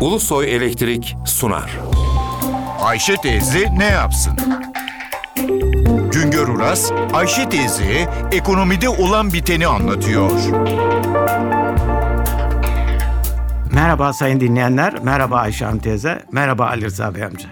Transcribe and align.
Ulusoy 0.00 0.56
Elektrik 0.56 1.16
sunar. 1.24 1.78
Ayşe 2.80 3.16
teyze 3.16 3.68
ne 3.78 3.84
yapsın? 3.84 4.32
Güngör 6.12 6.48
Uras, 6.48 6.92
Ayşe 7.12 7.48
teyze 7.48 8.08
ekonomide 8.32 8.88
olan 8.88 9.32
biteni 9.32 9.66
anlatıyor. 9.66 10.30
Merhaba 13.72 14.12
sayın 14.12 14.40
dinleyenler, 14.40 14.94
merhaba 15.02 15.36
Ayşe 15.36 15.64
Hanım 15.64 15.78
teyze, 15.78 16.22
merhaba 16.32 16.66
Ali 16.66 16.84
Rıza 16.84 17.14
Bey 17.14 17.24
amca. 17.24 17.48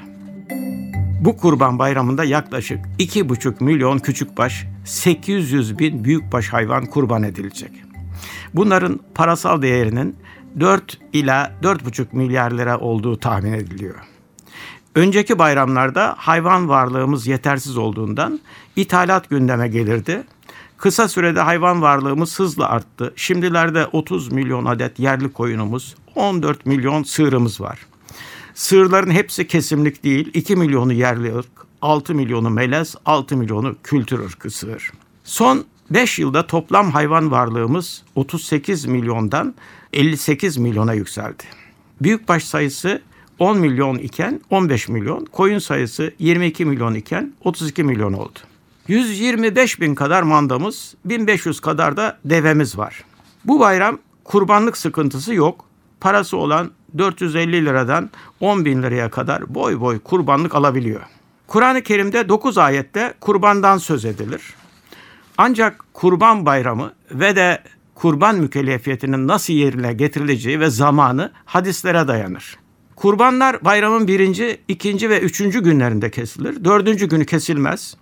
Bu 1.20 1.36
kurban 1.36 1.78
bayramında 1.78 2.24
yaklaşık 2.24 2.78
2,5 2.98 3.64
milyon 3.64 3.98
küçükbaş, 3.98 4.64
800 4.84 5.78
bin 5.78 6.04
büyükbaş 6.04 6.48
hayvan 6.48 6.86
kurban 6.86 7.22
edilecek. 7.22 7.70
Bunların 8.54 9.00
parasal 9.14 9.62
değerinin 9.62 10.16
4 10.60 10.98
ila 11.12 11.52
4,5 11.62 12.06
milyar 12.12 12.50
lira 12.50 12.78
olduğu 12.78 13.16
tahmin 13.16 13.52
ediliyor. 13.52 13.94
Önceki 14.94 15.38
bayramlarda 15.38 16.14
hayvan 16.18 16.68
varlığımız 16.68 17.26
yetersiz 17.26 17.76
olduğundan 17.76 18.40
ithalat 18.76 19.30
gündeme 19.30 19.68
gelirdi. 19.68 20.24
Kısa 20.76 21.08
sürede 21.08 21.40
hayvan 21.40 21.82
varlığımız 21.82 22.38
hızla 22.38 22.68
arttı. 22.68 23.12
Şimdilerde 23.16 23.86
30 23.86 24.32
milyon 24.32 24.64
adet 24.64 24.98
yerli 24.98 25.32
koyunumuz, 25.32 25.94
14 26.14 26.66
milyon 26.66 27.02
sığırımız 27.02 27.60
var. 27.60 27.86
Sığırların 28.54 29.10
hepsi 29.10 29.46
kesimlik 29.46 30.04
değil. 30.04 30.30
2 30.34 30.56
milyonu 30.56 30.92
yerli 30.92 31.36
ırk, 31.36 31.50
6 31.82 32.14
milyonu 32.14 32.50
melez, 32.50 32.94
6 33.04 33.36
milyonu 33.36 33.76
kültür 33.82 34.18
ırkı 34.18 34.50
sığır. 34.50 34.92
Son 35.24 35.64
5 35.90 36.18
yılda 36.18 36.46
toplam 36.46 36.90
hayvan 36.90 37.30
varlığımız 37.30 38.02
38 38.14 38.84
milyondan 38.84 39.54
58 39.92 40.56
milyona 40.56 40.94
yükseldi. 40.94 41.42
Büyükbaş 42.02 42.44
sayısı 42.44 43.02
10 43.38 43.58
milyon 43.58 43.98
iken 43.98 44.40
15 44.50 44.88
milyon, 44.88 45.24
koyun 45.24 45.58
sayısı 45.58 46.12
22 46.18 46.64
milyon 46.64 46.94
iken 46.94 47.32
32 47.44 47.82
milyon 47.82 48.12
oldu. 48.12 48.38
125 48.88 49.80
bin 49.80 49.94
kadar 49.94 50.22
mandamız, 50.22 50.94
1500 51.04 51.60
kadar 51.60 51.96
da 51.96 52.18
devemiz 52.24 52.78
var. 52.78 53.04
Bu 53.44 53.60
bayram 53.60 53.98
kurbanlık 54.24 54.76
sıkıntısı 54.76 55.34
yok. 55.34 55.64
Parası 56.00 56.36
olan 56.36 56.70
450 56.98 57.66
liradan 57.66 58.10
10 58.40 58.64
bin 58.64 58.82
liraya 58.82 59.10
kadar 59.10 59.54
boy 59.54 59.80
boy 59.80 59.98
kurbanlık 59.98 60.54
alabiliyor. 60.54 61.00
Kur'an-ı 61.46 61.82
Kerim'de 61.82 62.28
9 62.28 62.58
ayette 62.58 63.14
kurbandan 63.20 63.78
söz 63.78 64.04
edilir. 64.04 64.42
Ancak 65.38 65.84
kurban 65.92 66.46
bayramı 66.46 66.92
ve 67.10 67.36
de 67.36 67.62
kurban 67.94 68.36
mükellefiyetinin 68.36 69.28
nasıl 69.28 69.52
yerine 69.52 69.92
getirileceği 69.92 70.60
ve 70.60 70.70
zamanı 70.70 71.32
hadislere 71.44 72.08
dayanır. 72.08 72.56
Kurbanlar 72.96 73.64
bayramın 73.64 74.08
birinci, 74.08 74.60
ikinci 74.68 75.10
ve 75.10 75.20
üçüncü 75.20 75.62
günlerinde 75.62 76.10
kesilir. 76.10 76.64
Dördüncü 76.64 77.08
günü 77.08 77.26
kesilmez. 77.26 77.96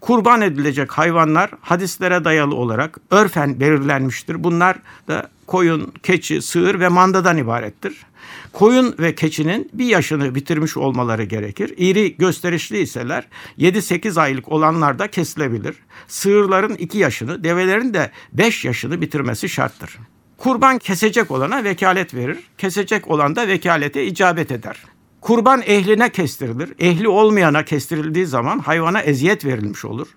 Kurban 0.00 0.40
edilecek 0.40 0.92
hayvanlar 0.92 1.50
hadislere 1.60 2.24
dayalı 2.24 2.54
olarak 2.54 2.98
örfen 3.10 3.60
belirlenmiştir. 3.60 4.44
Bunlar 4.44 4.76
da 5.08 5.30
koyun, 5.46 5.92
keçi, 6.02 6.42
sığır 6.42 6.80
ve 6.80 6.88
mandadan 6.88 7.36
ibarettir. 7.36 8.06
Koyun 8.52 8.94
ve 8.98 9.14
keçinin 9.14 9.70
bir 9.72 9.86
yaşını 9.86 10.34
bitirmiş 10.34 10.76
olmaları 10.76 11.24
gerekir. 11.24 11.74
İri 11.76 12.16
gösterişli 12.16 12.78
iseler 12.78 13.28
7-8 13.58 14.20
aylık 14.20 14.52
olanlar 14.52 14.98
da 14.98 15.06
kesilebilir. 15.06 15.76
Sığırların 16.08 16.74
2 16.74 16.98
yaşını, 16.98 17.44
develerin 17.44 17.94
de 17.94 18.10
5 18.32 18.64
yaşını 18.64 19.00
bitirmesi 19.00 19.48
şarttır. 19.48 19.98
Kurban 20.38 20.78
kesecek 20.78 21.30
olana 21.30 21.64
vekalet 21.64 22.14
verir. 22.14 22.38
Kesecek 22.58 23.10
olan 23.10 23.36
da 23.36 23.48
vekalete 23.48 24.04
icabet 24.06 24.52
eder. 24.52 24.76
Kurban 25.24 25.62
ehline 25.66 26.12
kestirilir. 26.12 26.74
Ehli 26.78 27.08
olmayana 27.08 27.64
kestirildiği 27.64 28.26
zaman 28.26 28.58
hayvana 28.58 29.00
eziyet 29.00 29.44
verilmiş 29.44 29.84
olur. 29.84 30.08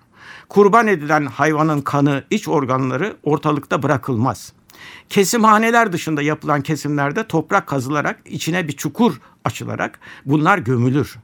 Kurban 0.48 0.86
edilen 0.86 1.26
hayvanın 1.26 1.80
kanı, 1.80 2.24
iç 2.30 2.48
organları 2.48 3.16
ortalıkta 3.22 3.82
bırakılmaz. 3.82 4.52
Kesimhaneler 5.08 5.92
dışında 5.92 6.22
yapılan 6.22 6.62
kesimlerde 6.62 7.26
toprak 7.26 7.66
kazılarak 7.66 8.20
içine 8.24 8.68
bir 8.68 8.72
çukur 8.72 9.20
açılarak 9.44 10.00
bunlar 10.26 10.58
gömülür. 10.58 11.16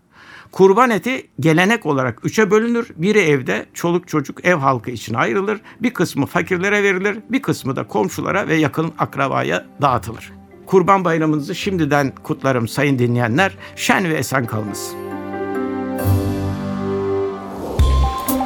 Kurban 0.53 0.91
eti 0.91 1.27
gelenek 1.41 1.87
olarak 1.87 2.25
üçe 2.25 2.51
bölünür. 2.51 2.89
Biri 2.97 3.21
evde 3.21 3.67
çoluk 3.75 4.09
çocuk 4.09 4.45
ev 4.45 4.57
halkı 4.57 4.91
için 4.91 5.15
ayrılır. 5.15 5.61
Bir 5.81 5.95
kısmı 5.95 6.27
fakirlere 6.27 6.83
verilir. 6.83 7.19
Bir 7.31 7.43
kısmı 7.43 7.77
da 7.77 7.87
komşulara 7.87 8.49
ve 8.49 8.55
yakın 8.55 8.93
akrabaya 8.99 9.67
dağıtılır. 9.83 10.44
Kurban 10.67 11.05
bayramınızı 11.05 11.55
şimdiden 11.55 12.13
kutlarım 12.23 12.69
sayın 12.69 12.99
dinleyenler. 12.99 13.53
Şen 13.77 14.09
ve 14.09 14.15
esen 14.15 14.47
kalınız. 14.47 14.91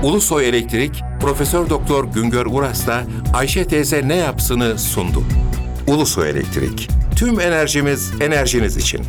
Ulusoy 0.02 0.48
Elektrik 0.48 1.02
Profesör 1.20 1.70
Doktor 1.70 2.04
Güngör 2.04 2.46
Uras'la 2.46 3.04
Ayşe 3.34 3.64
teyze 3.64 4.08
ne 4.08 4.16
yapsını 4.16 4.78
sundu. 4.78 5.22
Ulusoy 5.86 6.30
Elektrik. 6.30 6.88
Tüm 7.16 7.40
enerjimiz 7.40 8.12
enerjiniz 8.20 8.76
için. 8.76 9.00